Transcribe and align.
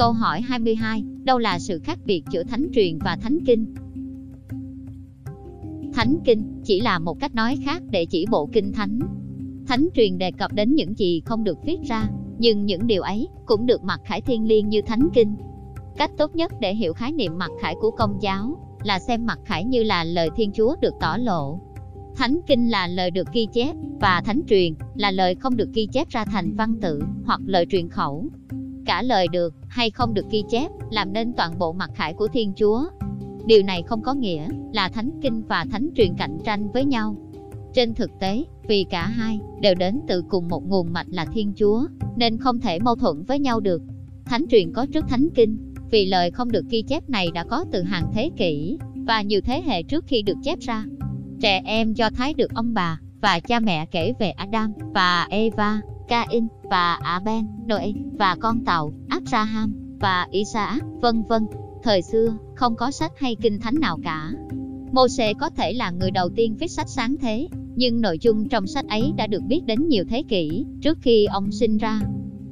Câu 0.00 0.12
hỏi 0.12 0.40
22, 0.40 1.04
đâu 1.24 1.38
là 1.38 1.58
sự 1.58 1.78
khác 1.78 1.98
biệt 2.04 2.22
giữa 2.30 2.44
thánh 2.44 2.66
truyền 2.74 2.98
và 2.98 3.16
thánh 3.16 3.38
kinh? 3.46 3.74
Thánh 5.94 6.16
kinh 6.24 6.60
chỉ 6.64 6.80
là 6.80 6.98
một 6.98 7.20
cách 7.20 7.34
nói 7.34 7.56
khác 7.64 7.82
để 7.90 8.06
chỉ 8.06 8.26
bộ 8.30 8.48
kinh 8.52 8.72
thánh. 8.72 8.98
Thánh 9.66 9.88
truyền 9.94 10.18
đề 10.18 10.32
cập 10.32 10.52
đến 10.52 10.74
những 10.74 10.98
gì 10.98 11.22
không 11.24 11.44
được 11.44 11.58
viết 11.64 11.78
ra, 11.88 12.08
nhưng 12.38 12.66
những 12.66 12.86
điều 12.86 13.02
ấy 13.02 13.28
cũng 13.46 13.66
được 13.66 13.82
mặc 13.82 14.00
khải 14.04 14.20
thiên 14.20 14.48
liêng 14.48 14.68
như 14.68 14.82
thánh 14.82 15.08
kinh. 15.14 15.36
Cách 15.96 16.10
tốt 16.18 16.34
nhất 16.34 16.52
để 16.60 16.74
hiểu 16.74 16.92
khái 16.92 17.12
niệm 17.12 17.38
mặc 17.38 17.50
khải 17.60 17.74
của 17.80 17.90
công 17.90 18.18
giáo 18.22 18.56
là 18.84 18.98
xem 18.98 19.26
mặc 19.26 19.38
khải 19.44 19.64
như 19.64 19.82
là 19.82 20.04
lời 20.04 20.30
Thiên 20.36 20.52
Chúa 20.52 20.76
được 20.80 20.94
tỏ 21.00 21.16
lộ. 21.16 21.60
Thánh 22.16 22.40
kinh 22.46 22.70
là 22.70 22.86
lời 22.86 23.10
được 23.10 23.32
ghi 23.32 23.46
chép 23.52 23.76
và 24.00 24.22
thánh 24.24 24.40
truyền 24.48 24.74
là 24.94 25.10
lời 25.10 25.34
không 25.34 25.56
được 25.56 25.68
ghi 25.74 25.86
chép 25.92 26.08
ra 26.08 26.24
thành 26.24 26.54
văn 26.54 26.74
tự 26.80 27.02
hoặc 27.24 27.40
lời 27.46 27.66
truyền 27.70 27.88
khẩu 27.88 28.30
cả 28.90 29.02
lời 29.02 29.28
được 29.28 29.54
hay 29.68 29.90
không 29.90 30.14
được 30.14 30.30
ghi 30.30 30.44
chép, 30.50 30.70
làm 30.90 31.12
nên 31.12 31.32
toàn 31.32 31.58
bộ 31.58 31.72
mặt 31.72 31.90
khải 31.94 32.14
của 32.14 32.28
Thiên 32.28 32.52
Chúa. 32.56 32.84
Điều 33.46 33.62
này 33.62 33.82
không 33.82 34.02
có 34.02 34.14
nghĩa 34.14 34.48
là 34.72 34.88
thánh 34.88 35.10
kinh 35.22 35.42
và 35.48 35.66
thánh 35.70 35.90
truyền 35.96 36.14
cạnh 36.18 36.38
tranh 36.44 36.72
với 36.72 36.84
nhau. 36.84 37.16
Trên 37.74 37.94
thực 37.94 38.10
tế, 38.20 38.44
vì 38.68 38.84
cả 38.84 39.06
hai 39.06 39.40
đều 39.60 39.74
đến 39.74 40.00
từ 40.08 40.22
cùng 40.28 40.48
một 40.48 40.68
nguồn 40.68 40.92
mạch 40.92 41.06
là 41.10 41.24
Thiên 41.24 41.52
Chúa, 41.56 41.86
nên 42.16 42.38
không 42.38 42.60
thể 42.60 42.78
mâu 42.78 42.96
thuẫn 42.96 43.22
với 43.22 43.38
nhau 43.38 43.60
được. 43.60 43.82
Thánh 44.24 44.44
truyền 44.50 44.72
có 44.72 44.86
trước 44.86 45.04
thánh 45.08 45.28
kinh, 45.34 45.74
vì 45.90 46.06
lời 46.06 46.30
không 46.30 46.52
được 46.52 46.64
ghi 46.70 46.82
chép 46.82 47.10
này 47.10 47.28
đã 47.34 47.44
có 47.44 47.64
từ 47.72 47.82
hàng 47.82 48.10
thế 48.12 48.30
kỷ 48.36 48.78
và 48.94 49.22
nhiều 49.22 49.40
thế 49.40 49.62
hệ 49.66 49.82
trước 49.82 50.04
khi 50.06 50.22
được 50.22 50.36
chép 50.42 50.58
ra. 50.60 50.84
Trẻ 51.40 51.62
em 51.64 51.92
do 51.92 52.10
Thái 52.10 52.34
được 52.34 52.54
ông 52.54 52.74
bà 52.74 53.00
và 53.20 53.40
cha 53.40 53.60
mẹ 53.60 53.86
kể 53.86 54.12
về 54.18 54.30
Adam 54.30 54.72
và 54.94 55.26
Eva, 55.30 55.80
Cain 56.10 56.48
và 56.62 56.98
Aben, 57.02 57.46
Noe 57.68 57.86
và 58.18 58.36
con 58.40 58.64
tàu, 58.64 58.92
Abraham 59.08 59.72
và 60.00 60.26
Isaac, 60.30 60.82
vân 61.00 61.22
vân. 61.28 61.46
Thời 61.82 62.02
xưa, 62.02 62.36
không 62.54 62.76
có 62.76 62.90
sách 62.90 63.12
hay 63.18 63.36
kinh 63.42 63.60
thánh 63.60 63.74
nào 63.80 63.98
cả. 64.02 64.30
Mô-xê 64.92 65.34
có 65.40 65.50
thể 65.50 65.72
là 65.72 65.90
người 65.90 66.10
đầu 66.10 66.28
tiên 66.36 66.56
viết 66.56 66.70
sách 66.70 66.88
sáng 66.88 67.16
thế, 67.20 67.48
nhưng 67.76 68.00
nội 68.00 68.18
dung 68.20 68.48
trong 68.48 68.66
sách 68.66 68.88
ấy 68.88 69.12
đã 69.16 69.26
được 69.26 69.42
biết 69.48 69.60
đến 69.66 69.88
nhiều 69.88 70.04
thế 70.08 70.22
kỷ 70.28 70.64
trước 70.82 70.98
khi 71.02 71.24
ông 71.24 71.52
sinh 71.52 71.76
ra. 71.76 72.00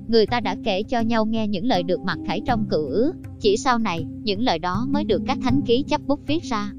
Người 0.09 0.27
ta 0.27 0.41
đã 0.41 0.57
kể 0.65 0.83
cho 0.83 1.01
nhau 1.01 1.27
nghe 1.27 1.49
những 1.49 1.67
lời 1.67 1.83
được 1.83 2.01
mặc 2.01 2.19
khải 2.27 2.41
trong 2.47 2.67
cựu 2.71 2.87
ước, 2.87 3.13
chỉ 3.41 3.57
sau 3.57 3.79
này, 3.79 4.07
những 4.23 4.41
lời 4.41 4.59
đó 4.59 4.87
mới 4.91 5.05
được 5.05 5.23
các 5.27 5.39
thánh 5.43 5.61
ký 5.67 5.85
chấp 5.89 6.01
bút 6.07 6.21
viết 6.27 6.43
ra. 6.43 6.73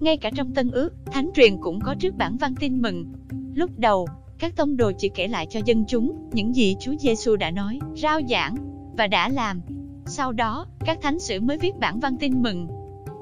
Ngay 0.00 0.16
cả 0.16 0.30
trong 0.34 0.54
Tân 0.54 0.70
Ước, 0.70 0.94
Thánh 1.06 1.30
truyền 1.34 1.56
cũng 1.60 1.80
có 1.80 1.94
trước 1.94 2.16
bản 2.16 2.36
văn 2.36 2.54
tin 2.54 2.82
mừng. 2.82 3.06
Lúc 3.54 3.70
đầu, 3.76 4.06
các 4.38 4.56
tông 4.56 4.76
đồ 4.76 4.92
chỉ 4.98 5.08
kể 5.08 5.28
lại 5.28 5.46
cho 5.50 5.60
dân 5.64 5.84
chúng 5.88 6.28
những 6.32 6.56
gì 6.56 6.76
Chúa 6.80 6.92
Giêsu 6.98 7.36
đã 7.36 7.50
nói, 7.50 7.78
rao 7.96 8.20
giảng 8.30 8.56
và 8.96 9.06
đã 9.06 9.28
làm. 9.28 9.60
Sau 10.06 10.32
đó, 10.32 10.66
các 10.84 10.98
thánh 11.02 11.18
sử 11.18 11.40
mới 11.40 11.58
viết 11.58 11.76
bản 11.80 12.00
văn 12.00 12.16
tin 12.16 12.42
mừng. 12.42 12.68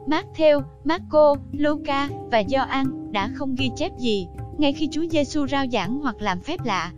Matthew, 0.06 0.62
Marco, 0.84 1.34
Luca 1.52 2.08
và 2.30 2.42
Gioan 2.48 3.12
đã 3.12 3.30
không 3.34 3.54
ghi 3.54 3.70
chép 3.76 3.98
gì, 3.98 4.26
ngay 4.58 4.72
khi 4.72 4.88
Chúa 4.90 5.04
Giêsu 5.10 5.46
rao 5.46 5.64
giảng 5.72 5.98
hoặc 6.00 6.22
làm 6.22 6.40
phép 6.40 6.64
lạ. 6.64 6.92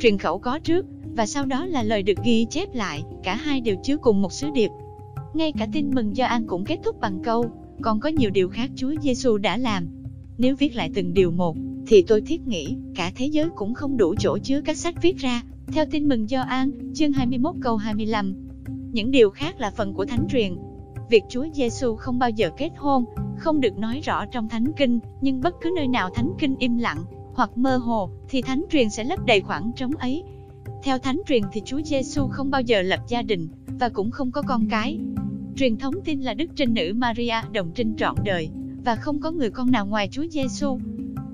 Truyền 0.00 0.18
khẩu 0.18 0.38
có 0.38 0.58
trước 0.58 0.86
và 1.16 1.26
sau 1.26 1.44
đó 1.44 1.66
là 1.66 1.82
lời 1.82 2.02
được 2.02 2.18
ghi 2.24 2.46
chép 2.50 2.74
lại, 2.74 3.02
cả 3.22 3.34
hai 3.34 3.60
đều 3.60 3.76
chứa 3.82 3.96
cùng 3.96 4.22
một 4.22 4.32
sứ 4.32 4.50
điệp. 4.54 4.70
Ngay 5.34 5.52
cả 5.52 5.66
tin 5.72 5.90
mừng 5.94 6.14
Gioan 6.14 6.46
cũng 6.46 6.64
kết 6.64 6.78
thúc 6.84 7.00
bằng 7.00 7.22
câu 7.24 7.50
còn 7.82 8.00
có 8.00 8.08
nhiều 8.08 8.30
điều 8.30 8.48
khác 8.48 8.70
Chúa 8.76 8.94
Giêsu 9.02 9.38
đã 9.38 9.56
làm. 9.56 9.88
Nếu 10.38 10.56
viết 10.56 10.76
lại 10.76 10.90
từng 10.94 11.14
điều 11.14 11.30
một, 11.30 11.56
thì 11.86 12.02
tôi 12.02 12.20
thiết 12.20 12.46
nghĩ 12.46 12.76
cả 12.94 13.12
thế 13.16 13.26
giới 13.26 13.48
cũng 13.56 13.74
không 13.74 13.96
đủ 13.96 14.14
chỗ 14.18 14.38
chứa 14.38 14.60
các 14.60 14.76
sách 14.76 15.02
viết 15.02 15.16
ra. 15.18 15.42
Theo 15.66 15.84
tin 15.90 16.08
mừng 16.08 16.30
do 16.30 16.40
An, 16.40 16.70
chương 16.94 17.12
21 17.12 17.54
câu 17.60 17.76
25. 17.76 18.34
Những 18.92 19.10
điều 19.10 19.30
khác 19.30 19.60
là 19.60 19.70
phần 19.70 19.94
của 19.94 20.04
Thánh 20.04 20.26
truyền. 20.28 20.56
Việc 21.10 21.22
Chúa 21.28 21.46
Giêsu 21.54 21.96
không 21.96 22.18
bao 22.18 22.30
giờ 22.30 22.50
kết 22.56 22.70
hôn, 22.76 23.04
không 23.38 23.60
được 23.60 23.78
nói 23.78 24.00
rõ 24.04 24.26
trong 24.26 24.48
Thánh 24.48 24.72
kinh, 24.76 24.98
nhưng 25.20 25.40
bất 25.40 25.54
cứ 25.60 25.70
nơi 25.76 25.88
nào 25.88 26.10
Thánh 26.14 26.32
kinh 26.38 26.56
im 26.58 26.78
lặng 26.78 27.04
hoặc 27.34 27.58
mơ 27.58 27.76
hồ 27.76 28.10
thì 28.28 28.42
Thánh 28.42 28.64
truyền 28.70 28.90
sẽ 28.90 29.04
lấp 29.04 29.26
đầy 29.26 29.40
khoảng 29.40 29.72
trống 29.76 29.92
ấy. 29.92 30.22
Theo 30.82 30.98
Thánh 30.98 31.20
truyền 31.28 31.42
thì 31.52 31.62
Chúa 31.64 31.80
Giêsu 31.84 32.28
không 32.28 32.50
bao 32.50 32.60
giờ 32.60 32.82
lập 32.82 33.00
gia 33.08 33.22
đình 33.22 33.48
và 33.80 33.88
cũng 33.88 34.10
không 34.10 34.30
có 34.30 34.42
con 34.42 34.68
cái. 34.70 34.98
Truyền 35.56 35.76
thống 35.76 35.94
tin 36.04 36.20
là 36.20 36.34
Đức 36.34 36.50
Trinh 36.56 36.74
Nữ 36.74 36.92
Maria 36.96 37.34
đồng 37.52 37.72
trinh 37.74 37.96
trọn 37.96 38.14
đời, 38.24 38.50
và 38.84 38.96
không 38.96 39.20
có 39.20 39.30
người 39.30 39.50
con 39.50 39.70
nào 39.70 39.86
ngoài 39.86 40.08
Chúa 40.10 40.26
Giêsu. 40.30 40.78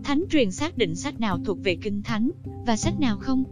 Thánh 0.04 0.24
truyền 0.30 0.50
xác 0.50 0.78
định 0.78 0.94
sách 0.94 1.20
nào 1.20 1.38
thuộc 1.44 1.58
về 1.64 1.76
Kinh 1.82 2.02
Thánh, 2.02 2.30
và 2.66 2.76
sách 2.76 3.00
nào 3.00 3.16
không. 3.20 3.44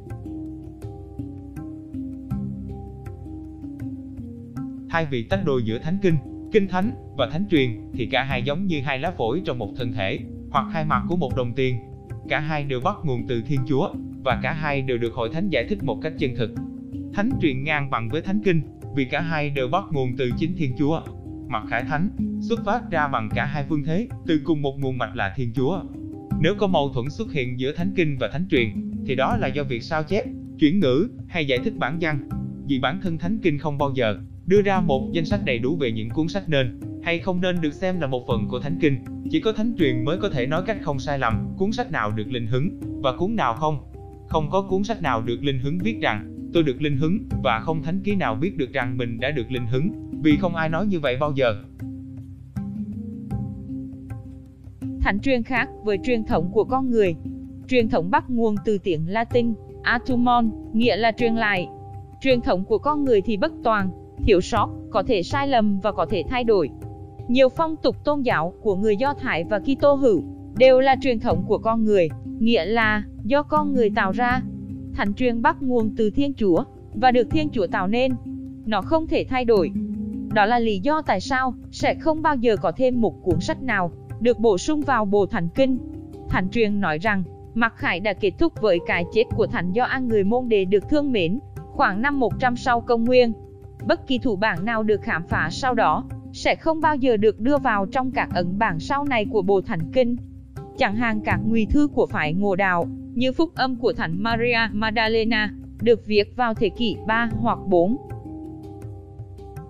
Hai 4.89 5.07
vị 5.11 5.27
tách 5.31 5.45
đôi 5.45 5.63
giữa 5.65 5.79
Thánh 5.79 5.99
Kinh, 6.03 6.15
Kinh 6.53 6.69
Thánh 6.69 6.91
và 7.17 7.29
Thánh 7.33 7.45
truyền 7.51 7.71
thì 7.95 8.07
cả 8.07 8.23
hai 8.23 8.43
giống 8.43 8.67
như 8.67 8.81
hai 8.81 8.99
lá 8.99 9.11
phổi 9.11 9.43
trong 9.45 9.59
một 9.59 9.73
thân 9.77 9.93
thể, 9.93 10.19
hoặc 10.51 10.67
hai 10.73 10.85
mặt 10.85 11.03
của 11.09 11.17
một 11.17 11.37
đồng 11.37 11.53
tiền. 11.57 11.77
Cả 12.29 12.41
hai 12.41 12.65
đều 12.65 12.81
bắt 12.81 12.97
nguồn 13.05 13.27
từ 13.29 13.43
Thiên 13.47 13.61
Chúa, 13.69 13.95
và 14.25 14.41
cả 14.43 14.53
hai 14.53 14.83
đều 14.83 14.99
được 14.99 15.15
Hội 15.15 15.31
Thánh 15.33 15.49
giải 15.49 15.67
thích 15.69 15.85
một 15.85 15.99
cách 16.03 16.13
chân 16.19 16.35
thực. 16.37 16.51
Thánh 17.13 17.31
truyền 17.43 17.65
ngang 17.65 17.91
bằng 17.91 18.09
với 18.09 18.23
Thánh 18.23 18.41
Kinh, 18.45 18.63
vì 19.01 19.07
cả 19.07 19.21
hai 19.21 19.51
đều 19.51 19.69
bắt 19.69 19.85
nguồn 19.91 20.17
từ 20.17 20.31
chính 20.39 20.55
Thiên 20.57 20.73
Chúa. 20.79 21.01
Mặt 21.49 21.63
Khải 21.71 21.83
Thánh 21.83 22.11
xuất 22.41 22.65
phát 22.65 22.91
ra 22.91 23.09
bằng 23.09 23.29
cả 23.35 23.45
hai 23.45 23.65
phương 23.69 23.85
thế, 23.85 24.09
từ 24.27 24.41
cùng 24.45 24.63
một 24.63 24.81
nguồn 24.81 24.99
mạch 24.99 25.17
là 25.17 25.35
Thiên 25.37 25.53
Chúa. 25.55 25.83
Nếu 26.41 26.55
có 26.59 26.67
mâu 26.67 26.93
thuẫn 26.95 27.11
xuất 27.11 27.33
hiện 27.33 27.61
giữa 27.61 27.73
Thánh 27.73 27.93
Kinh 27.97 28.17
và 28.21 28.29
Thánh 28.33 28.47
Truyền, 28.51 28.93
thì 29.07 29.15
đó 29.15 29.37
là 29.37 29.49
do 29.49 29.65
việc 29.65 29.83
sao 29.83 30.03
chép, 30.03 30.25
chuyển 30.59 30.81
ngữ 30.81 31.09
hay 31.29 31.47
giải 31.47 31.59
thích 31.65 31.73
bản 31.77 31.99
văn. 32.01 32.29
Vì 32.69 32.79
bản 32.79 33.01
thân 33.03 33.19
Thánh 33.19 33.39
Kinh 33.43 33.59
không 33.59 33.79
bao 33.79 33.93
giờ 33.95 34.19
đưa 34.47 34.63
ra 34.63 34.81
một 34.81 35.11
danh 35.13 35.25
sách 35.25 35.41
đầy 35.45 35.59
đủ 35.59 35.77
về 35.77 35.93
những 35.93 36.11
cuốn 36.11 36.29
sách 36.29 36.49
nên 36.49 36.81
hay 37.03 37.19
không 37.19 37.41
nên 37.41 37.61
được 37.61 37.73
xem 37.73 38.01
là 38.01 38.07
một 38.07 38.25
phần 38.29 38.49
của 38.49 38.61
Thánh 38.61 38.79
Kinh. 38.81 38.99
Chỉ 39.31 39.41
có 39.41 39.53
Thánh 39.53 39.75
Truyền 39.79 40.05
mới 40.05 40.19
có 40.19 40.29
thể 40.31 40.47
nói 40.47 40.63
cách 40.67 40.79
không 40.83 40.99
sai 40.99 41.19
lầm 41.19 41.49
cuốn 41.59 41.73
sách 41.73 41.93
nào 41.93 42.11
được 42.11 42.33
linh 42.33 42.47
hứng 42.47 42.81
và 43.03 43.17
cuốn 43.17 43.37
nào 43.37 43.55
không. 43.55 43.79
Không 44.29 44.51
có 44.51 44.63
cuốn 44.63 44.85
sách 44.85 45.03
nào 45.03 45.23
được 45.23 45.43
linh 45.43 45.59
hứng 45.59 45.79
viết 45.79 46.01
rằng 46.01 46.40
tôi 46.53 46.63
được 46.63 46.83
linh 46.83 46.97
hứng, 46.97 47.19
và 47.43 47.61
không 47.61 47.83
thánh 47.83 48.01
ký 48.05 48.17
nào 48.17 48.35
biết 48.35 48.57
được 48.57 48.73
rằng 48.73 48.97
mình 48.97 49.21
đã 49.21 49.31
được 49.31 49.51
linh 49.51 49.67
hứng, 49.67 50.11
vì 50.23 50.37
không 50.37 50.55
ai 50.55 50.69
nói 50.69 50.87
như 50.87 51.01
vậy 51.01 51.17
bao 51.21 51.33
giờ. 51.33 51.55
Thánh 55.01 55.21
truyền 55.21 55.43
khác 55.43 55.69
với 55.85 55.99
truyền 56.05 56.25
thống 56.25 56.51
của 56.53 56.65
con 56.65 56.91
người. 56.91 57.17
Truyền 57.69 57.89
thống 57.89 58.11
bắt 58.11 58.25
nguồn 58.29 58.55
từ 58.65 58.79
tiếng 58.79 59.09
Latin, 59.09 59.55
atumon, 59.83 60.51
nghĩa 60.73 60.97
là 60.97 61.13
truyền 61.13 61.35
lại. 61.35 61.69
Truyền 62.21 62.41
thống 62.41 62.65
của 62.65 62.79
con 62.79 63.05
người 63.05 63.21
thì 63.21 63.37
bất 63.37 63.53
toàn, 63.65 63.91
thiếu 64.25 64.41
sót, 64.41 64.71
có 64.91 65.03
thể 65.03 65.23
sai 65.23 65.49
lầm 65.49 65.81
và 65.81 65.93
có 65.93 66.07
thể 66.11 66.25
thay 66.29 66.45
đổi. 66.45 66.71
Nhiều 67.29 67.49
phong 67.49 67.77
tục 67.77 68.05
tôn 68.05 68.23
giáo 68.23 68.55
của 68.63 68.77
người 68.77 68.97
Do 68.97 69.15
Thái 69.15 69.45
và 69.45 69.59
Kitô 69.59 69.95
hữu 69.95 70.23
đều 70.59 70.81
là 70.81 70.97
truyền 71.03 71.21
thống 71.21 71.45
của 71.47 71.59
con 71.59 71.85
người, 71.85 72.09
nghĩa 72.39 72.65
là 72.65 73.03
do 73.25 73.43
con 73.43 73.75
người 73.75 73.91
tạo 73.91 74.13
ra, 74.13 74.43
Thánh 75.01 75.15
truyền 75.15 75.43
bắt 75.43 75.57
nguồn 75.63 75.95
từ 75.97 76.11
Thiên 76.11 76.35
Chúa 76.35 76.65
và 76.95 77.11
được 77.11 77.31
Thiên 77.31 77.49
Chúa 77.53 77.67
tạo 77.67 77.87
nên. 77.87 78.13
Nó 78.67 78.83
không 78.83 79.07
thể 79.07 79.25
thay 79.29 79.45
đổi. 79.45 79.73
Đó 80.33 80.45
là 80.45 80.59
lý 80.59 80.79
do 80.79 81.03
tại 81.03 81.21
sao 81.21 81.55
sẽ 81.71 81.95
không 81.95 82.23
bao 82.23 82.37
giờ 82.37 82.57
có 82.57 82.73
thêm 82.77 83.01
một 83.01 83.23
cuốn 83.23 83.41
sách 83.41 83.63
nào 83.63 83.93
được 84.21 84.39
bổ 84.39 84.59
sung 84.59 84.81
vào 84.81 85.05
Bộ 85.05 85.27
Thánh 85.27 85.49
Kinh. 85.55 85.79
Thánh 86.29 86.51
truyền 86.51 86.81
nói 86.81 86.99
rằng, 86.99 87.23
Mặc 87.55 87.73
Khải 87.77 88.01
đã 88.01 88.13
kết 88.13 88.31
thúc 88.39 88.53
với 88.61 88.79
cái 88.87 89.05
chết 89.13 89.25
của 89.37 89.47
Thánh 89.47 89.73
do 89.73 89.85
An 89.85 90.09
người 90.09 90.25
môn 90.25 90.49
đề 90.49 90.65
được 90.65 90.89
thương 90.89 91.13
mến, 91.13 91.39
khoảng 91.73 92.03
năm 92.03 92.21
100 92.21 92.57
sau 92.57 92.81
công 92.81 93.05
nguyên. 93.05 93.33
Bất 93.87 94.07
kỳ 94.07 94.19
thủ 94.19 94.37
bản 94.37 94.65
nào 94.65 94.83
được 94.83 95.03
khám 95.03 95.27
phá 95.29 95.49
sau 95.51 95.75
đó, 95.75 96.05
sẽ 96.33 96.55
không 96.55 96.81
bao 96.81 96.97
giờ 96.97 97.17
được 97.17 97.41
đưa 97.41 97.59
vào 97.59 97.87
trong 97.87 98.11
các 98.11 98.29
ấn 98.35 98.59
bản 98.59 98.81
sau 98.81 99.05
này 99.05 99.27
của 99.31 99.43
Bộ 99.43 99.61
Thánh 99.61 99.93
Kinh. 99.93 100.17
Chẳng 100.81 100.97
hạn 100.97 101.21
các 101.21 101.41
ngụy 101.47 101.67
thư 101.71 101.89
của 101.95 102.07
phái 102.07 102.33
Ngộ 102.33 102.57
Đạo, 102.57 102.87
như 103.15 103.33
phúc 103.33 103.51
âm 103.55 103.77
của 103.77 103.93
Thánh 103.93 104.23
Maria 104.23 104.59
Magdalena, 104.73 105.55
được 105.83 106.07
viết 106.07 106.37
vào 106.37 106.55
thế 106.55 106.69
kỷ 106.69 106.97
3 107.07 107.31
hoặc 107.41 107.59
4. 107.67 107.97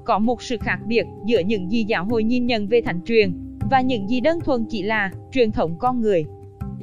Có 0.04 0.18
một 0.18 0.42
sự 0.42 0.56
khác 0.58 0.78
biệt 0.86 1.04
giữa 1.26 1.40
những 1.40 1.70
gì 1.70 1.84
giáo 1.84 2.04
hội 2.04 2.24
nhìn 2.24 2.46
nhận 2.46 2.68
về 2.68 2.80
thánh 2.80 3.00
truyền 3.04 3.32
và 3.70 3.80
những 3.80 4.08
gì 4.08 4.20
đơn 4.20 4.40
thuần 4.40 4.66
chỉ 4.68 4.82
là 4.82 5.10
truyền 5.32 5.52
thống 5.52 5.76
con 5.78 6.00
người. 6.00 6.24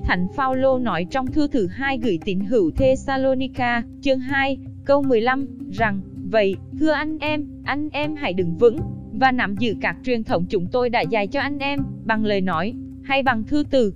Thánh 0.03 0.27
Phaolô 0.35 0.79
nói 0.79 1.05
trong 1.11 1.27
thư 1.27 1.47
thứ 1.47 1.67
hai 1.67 1.97
gửi 1.97 2.19
tín 2.25 2.39
hữu 2.39 2.71
Thessalonica, 2.71 3.83
chương 4.01 4.19
2, 4.19 4.57
câu 4.85 5.03
15, 5.03 5.47
rằng, 5.71 6.01
Vậy, 6.31 6.55
thưa 6.79 6.91
anh 6.91 7.17
em, 7.19 7.45
anh 7.63 7.89
em 7.91 8.15
hãy 8.15 8.33
đứng 8.33 8.57
vững, 8.57 8.79
và 9.13 9.31
nắm 9.31 9.55
giữ 9.55 9.75
các 9.81 9.95
truyền 10.03 10.23
thống 10.23 10.45
chúng 10.49 10.67
tôi 10.71 10.89
đã 10.89 11.01
dạy 11.01 11.27
cho 11.27 11.39
anh 11.39 11.59
em, 11.59 11.79
bằng 12.05 12.25
lời 12.25 12.41
nói, 12.41 12.73
hay 13.03 13.23
bằng 13.23 13.43
thư 13.43 13.63
từ. 13.69 13.93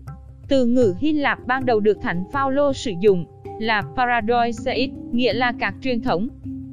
Từ 0.52 0.66
ngữ 0.66 0.96
Hy 1.00 1.12
Lạp 1.12 1.40
ban 1.48 1.66
đầu 1.66 1.80
được 1.80 2.02
Thánh 2.02 2.24
Phaolô 2.32 2.74
sử 2.74 2.92
dụng 3.00 3.26
là 3.60 3.82
paradoxeis, 3.96 4.90
nghĩa 5.12 5.34
là 5.34 5.54
các 5.60 5.76
truyền 5.82 6.02
thống. 6.02 6.28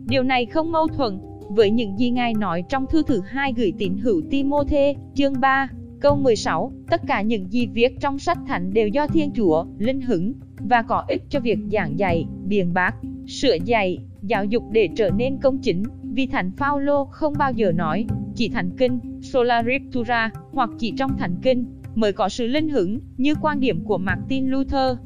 Điều 0.07 0.23
này 0.23 0.47
không 0.47 0.73
mâu 0.73 0.87
thuẫn 0.87 1.19
với 1.49 1.71
những 1.71 1.99
gì 1.99 2.11
Ngài 2.11 2.35
nói 2.35 2.65
trong 2.69 2.87
thư 2.91 3.03
thứ 3.03 3.21
hai 3.27 3.53
gửi 3.57 3.73
tín 3.79 3.99
hữu 3.99 4.23
Timôthê, 4.31 4.95
chương 5.15 5.41
3, 5.41 5.69
câu 6.01 6.17
16, 6.17 6.73
tất 6.91 7.01
cả 7.07 7.23
những 7.23 7.53
gì 7.53 7.67
viết 7.67 8.01
trong 8.01 8.19
sách 8.19 8.39
thánh 8.47 8.73
đều 8.73 8.89
do 8.89 9.07
Thiên 9.07 9.31
Chúa, 9.35 9.65
linh 9.79 10.01
hứng, 10.01 10.33
và 10.59 10.83
có 10.83 11.05
ích 11.09 11.23
cho 11.29 11.41
việc 11.41 11.59
giảng 11.73 11.99
dạy, 11.99 12.27
biện 12.47 12.75
bác, 12.75 12.95
sửa 13.27 13.57
dạy, 13.65 13.99
giáo 14.23 14.45
dục 14.45 14.63
để 14.71 14.89
trở 14.97 15.11
nên 15.11 15.39
công 15.43 15.59
chính, 15.59 15.83
vì 16.03 16.27
Thánh 16.27 16.51
Phaolô 16.57 17.05
không 17.05 17.35
bao 17.39 17.53
giờ 17.53 17.73
nói, 17.73 18.07
chỉ 18.35 18.49
Thánh 18.49 18.71
Kinh, 18.77 19.01
Sola 19.23 19.63
Scriptura, 19.63 20.31
hoặc 20.53 20.71
chỉ 20.79 20.93
trong 20.97 21.19
Thánh 21.19 21.37
Kinh, 21.43 21.65
mới 21.99 22.13
có 22.13 22.29
sự 22.29 22.47
linh 22.47 22.69
hứng, 22.69 23.01
như 23.17 23.35
quan 23.43 23.61
điểm 23.61 23.85
của 23.85 23.99
Martin 23.99 24.49
Luther. 24.49 24.97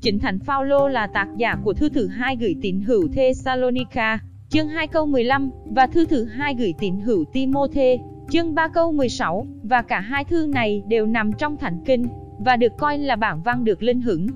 Chính 0.00 0.18
Thánh 0.18 0.38
Phaolô 0.38 0.88
là 0.88 1.06
tác 1.06 1.28
giả 1.36 1.56
của 1.64 1.72
thư 1.72 1.88
thứ 1.88 2.06
hai 2.06 2.36
gửi 2.36 2.56
tín 2.62 2.80
hữu 2.80 3.08
Thessalonica, 3.12 4.18
chương 4.48 4.68
2 4.68 4.86
câu 4.86 5.06
15, 5.06 5.50
và 5.64 5.86
thư 5.86 6.04
thứ 6.04 6.24
hai 6.24 6.54
gửi 6.58 6.74
tín 6.78 7.00
hữu 7.00 7.24
Timôthê, 7.32 7.98
chương 8.30 8.54
3 8.54 8.68
câu 8.68 8.92
16, 8.92 9.46
và 9.62 9.82
cả 9.82 10.00
hai 10.00 10.24
thư 10.24 10.46
này 10.46 10.82
đều 10.88 11.06
nằm 11.06 11.32
trong 11.32 11.56
Thánh 11.56 11.78
Kinh, 11.84 12.06
và 12.38 12.56
được 12.56 12.72
coi 12.78 12.98
là 12.98 13.16
bản 13.16 13.42
văn 13.42 13.64
được 13.64 13.82
linh 13.82 14.00
hứng. 14.00 14.26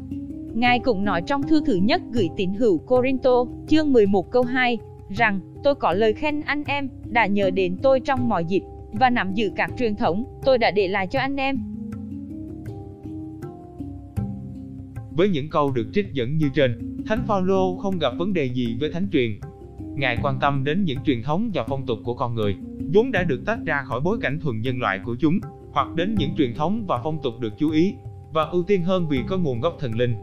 Ngài 0.55 0.79
cũng 0.79 1.05
nói 1.05 1.23
trong 1.27 1.43
thư 1.43 1.63
thứ 1.67 1.75
nhất 1.75 2.03
gửi 2.13 2.29
tín 2.37 2.55
hữu 2.55 2.79
Corinto, 2.79 3.45
chương 3.69 3.93
11 3.93 4.31
câu 4.31 4.43
2, 4.43 4.79
rằng, 5.09 5.41
tôi 5.63 5.75
có 5.75 5.93
lời 5.93 6.13
khen 6.13 6.41
anh 6.41 6.65
em, 6.67 6.89
đã 7.05 7.27
nhớ 7.27 7.51
đến 7.51 7.77
tôi 7.83 8.01
trong 8.01 8.29
mọi 8.29 8.45
dịp, 8.45 8.63
và 8.93 9.11
nắm 9.11 9.35
giữ 9.35 9.51
các 9.57 9.71
truyền 9.79 9.97
thống, 9.97 10.25
tôi 10.45 10.59
đã 10.59 10.71
để 10.71 10.89
lại 10.89 11.07
cho 11.07 11.21
anh 11.21 11.37
em. 11.37 11.76
Với 15.17 15.29
những 15.29 15.51
câu 15.51 15.71
được 15.71 15.87
trích 15.93 16.13
dẫn 16.13 16.37
như 16.37 16.51
trên, 16.55 16.97
Thánh 17.07 17.25
Phaolô 17.27 17.77
không 17.77 17.99
gặp 17.99 18.13
vấn 18.19 18.33
đề 18.33 18.45
gì 18.45 18.77
với 18.81 18.91
thánh 18.93 19.09
truyền. 19.13 19.41
Ngài 19.97 20.19
quan 20.23 20.39
tâm 20.41 20.65
đến 20.65 20.85
những 20.85 20.99
truyền 21.05 21.23
thống 21.23 21.51
và 21.55 21.65
phong 21.69 21.87
tục 21.87 21.99
của 22.05 22.15
con 22.15 22.35
người, 22.35 22.57
vốn 22.95 23.13
đã 23.13 23.23
được 23.23 23.43
tách 23.47 23.59
ra 23.67 23.83
khỏi 23.83 24.01
bối 24.01 24.19
cảnh 24.21 24.41
thuần 24.41 24.61
nhân 24.61 24.81
loại 24.81 25.01
của 25.05 25.17
chúng, 25.21 25.39
hoặc 25.73 25.95
đến 25.95 26.15
những 26.19 26.31
truyền 26.37 26.55
thống 26.55 26.87
và 26.87 27.01
phong 27.05 27.23
tục 27.23 27.35
được 27.41 27.53
chú 27.59 27.71
ý 27.71 27.95
và 28.33 28.43
ưu 28.43 28.63
tiên 28.63 28.83
hơn 28.83 29.09
vì 29.09 29.21
có 29.29 29.39
nguồn 29.39 29.61
gốc 29.61 29.77
thần 29.81 29.99
linh. 29.99 30.15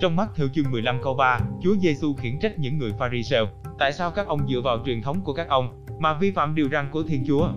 Trong 0.00 0.16
mắt 0.16 0.28
theo 0.36 0.48
chương 0.54 0.70
15 0.70 0.96
câu 1.02 1.14
3, 1.14 1.40
Chúa 1.62 1.76
Giêsu 1.76 2.14
khiển 2.14 2.38
trách 2.40 2.58
những 2.58 2.78
người 2.78 2.92
Pharisee, 2.98 3.46
tại 3.78 3.92
sao 3.92 4.10
các 4.10 4.26
ông 4.26 4.48
dựa 4.48 4.60
vào 4.60 4.82
truyền 4.86 5.02
thống 5.02 5.20
của 5.24 5.32
các 5.32 5.48
ông 5.48 5.84
mà 6.00 6.18
vi 6.18 6.30
phạm 6.30 6.54
điều 6.54 6.68
răn 6.68 6.88
của 6.92 7.02
Thiên 7.02 7.24
Chúa? 7.26 7.48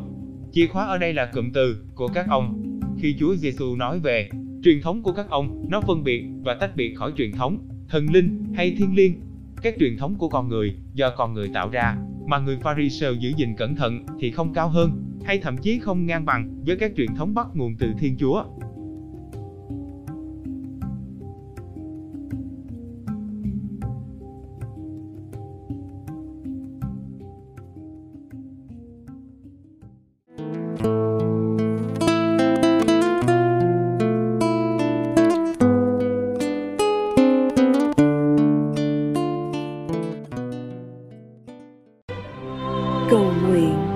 Chìa 0.52 0.68
khóa 0.68 0.86
ở 0.86 0.98
đây 0.98 1.14
là 1.14 1.26
cụm 1.26 1.52
từ 1.54 1.86
của 1.96 2.08
các 2.08 2.26
ông. 2.30 2.64
Khi 3.02 3.16
Chúa 3.20 3.36
Giêsu 3.36 3.76
nói 3.76 4.00
về 4.00 4.30
truyền 4.64 4.82
thống 4.82 5.04
của 5.04 5.12
các 5.12 5.30
ông, 5.30 5.66
nó 5.70 5.82
phân 5.82 6.04
biệt 6.04 6.26
và 6.44 6.54
tách 6.54 6.76
biệt 6.76 6.94
khỏi 6.96 7.14
truyền 7.18 7.32
thống 7.32 7.58
thần 7.90 8.10
linh 8.12 8.54
hay 8.56 8.76
thiên 8.78 8.96
liêng. 8.96 9.14
Các 9.62 9.76
truyền 9.80 9.98
thống 9.98 10.16
của 10.16 10.30
con 10.30 10.50
người 10.50 10.76
do 10.94 11.14
con 11.18 11.34
người 11.34 11.50
tạo 11.54 11.70
ra, 11.70 11.98
mà 12.28 12.40
người 12.40 12.58
Pharisee 12.58 13.12
giữ 13.20 13.32
gìn 13.38 13.56
cẩn 13.58 13.76
thận 13.76 14.06
thì 14.20 14.32
không 14.32 14.54
cao 14.54 14.70
hơn 14.70 15.04
hay 15.26 15.40
thậm 15.40 15.58
chí 15.58 15.80
không 15.80 16.06
ngang 16.06 16.26
bằng 16.26 16.64
với 16.66 16.78
các 16.78 16.92
truyền 16.98 17.16
thống 17.16 17.34
bắt 17.34 17.48
nguồn 17.54 17.76
từ 17.80 17.94
Thiên 18.00 18.18
Chúa. 18.18 18.44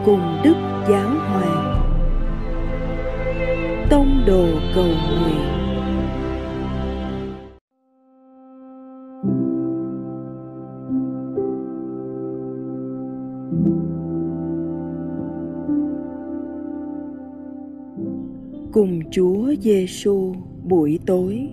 Cùng 0.05 0.41
Đức 0.43 0.55
Giáo 0.89 1.09
Hoàng. 1.09 1.81
Tông 3.89 4.23
đồ 4.27 4.47
cầu 4.75 4.85
nguyện. 4.85 5.55
Cùng 18.73 18.99
Chúa 19.11 19.53
Giêsu 19.61 20.33
buổi 20.63 20.99
tối. 21.05 21.49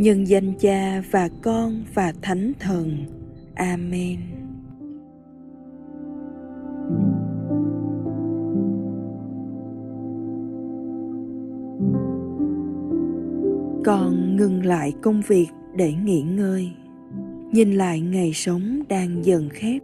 Nhân 0.00 0.28
danh 0.28 0.52
cha 0.58 1.02
và 1.10 1.28
con 1.42 1.84
và 1.94 2.12
thánh 2.22 2.52
thần. 2.60 2.96
Amen. 3.54 4.18
Con 13.84 14.36
ngừng 14.36 14.66
lại 14.66 14.92
công 15.02 15.22
việc 15.28 15.46
để 15.76 15.92
nghỉ 16.04 16.22
ngơi. 16.22 16.70
Nhìn 17.52 17.72
lại 17.72 18.00
ngày 18.00 18.32
sống 18.34 18.82
đang 18.88 19.24
dần 19.24 19.48
khép. 19.48 19.82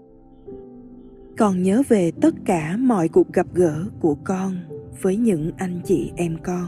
Con 1.38 1.62
nhớ 1.62 1.82
về 1.88 2.10
tất 2.20 2.34
cả 2.44 2.76
mọi 2.76 3.08
cuộc 3.08 3.32
gặp 3.32 3.46
gỡ 3.54 3.84
của 4.00 4.16
con 4.24 4.54
với 5.02 5.16
những 5.16 5.50
anh 5.56 5.80
chị 5.84 6.10
em 6.16 6.36
con. 6.42 6.66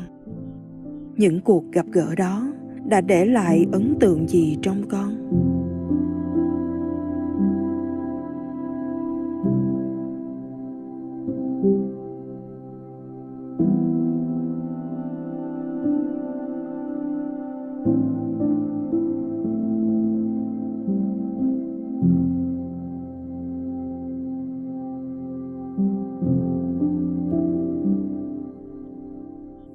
Những 1.16 1.40
cuộc 1.40 1.72
gặp 1.72 1.86
gỡ 1.92 2.14
đó 2.14 2.47
đã 2.88 3.00
để 3.00 3.24
lại 3.24 3.66
ấn 3.72 3.96
tượng 4.00 4.28
gì 4.28 4.58
trong 4.62 4.88
con? 4.88 5.14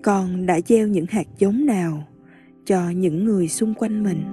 Con 0.04 0.46
đã 0.46 0.60
gieo 0.66 0.88
những 0.88 1.06
hạt 1.10 1.28
giống 1.38 1.66
nào? 1.66 2.04
Cho 2.66 2.90
những 2.90 3.26
người 3.26 3.48
xung 3.48 3.74
quanh 3.74 4.04
mình. 4.04 4.24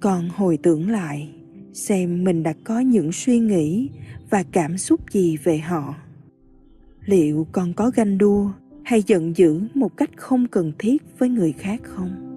Còn 0.00 0.28
hồi 0.28 0.58
tưởng 0.62 0.90
lại 0.90 1.37
xem 1.72 2.24
mình 2.24 2.42
đã 2.42 2.54
có 2.64 2.80
những 2.80 3.12
suy 3.12 3.38
nghĩ 3.38 3.90
và 4.30 4.42
cảm 4.52 4.78
xúc 4.78 5.00
gì 5.12 5.36
về 5.36 5.58
họ. 5.58 5.94
Liệu 7.04 7.46
con 7.52 7.72
có 7.72 7.90
ganh 7.94 8.18
đua 8.18 8.50
hay 8.84 9.02
giận 9.06 9.36
dữ 9.36 9.60
một 9.74 9.96
cách 9.96 10.10
không 10.16 10.46
cần 10.46 10.72
thiết 10.78 11.02
với 11.18 11.28
người 11.28 11.52
khác 11.52 11.80
không? 11.82 12.27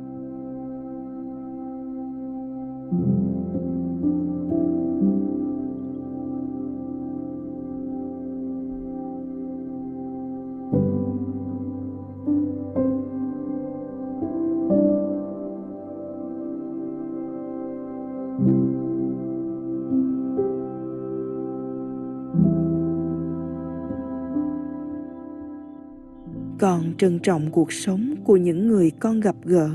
Còn 26.61 26.93
trân 26.97 27.19
trọng 27.19 27.51
cuộc 27.51 27.71
sống 27.71 28.15
của 28.23 28.37
những 28.37 28.67
người 28.67 28.91
con 28.99 29.19
gặp 29.19 29.35
gỡ 29.43 29.69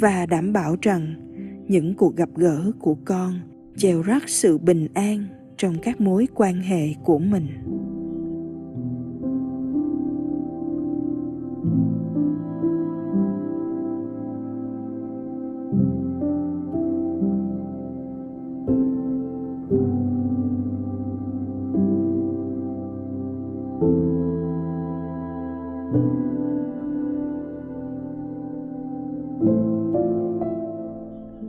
và 0.00 0.26
đảm 0.26 0.52
bảo 0.52 0.76
rằng 0.82 1.14
những 1.68 1.94
cuộc 1.94 2.16
gặp 2.16 2.28
gỡ 2.34 2.72
của 2.78 2.96
con 3.04 3.40
gieo 3.74 4.02
rắc 4.02 4.28
sự 4.28 4.58
bình 4.58 4.88
an 4.94 5.26
trong 5.56 5.78
các 5.82 6.00
mối 6.00 6.26
quan 6.34 6.60
hệ 6.60 6.94
của 7.04 7.18
mình. 7.18 7.46